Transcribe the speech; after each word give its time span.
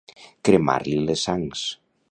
Cremar-li 0.49 0.95
les 1.11 1.27
sangs. 1.29 1.67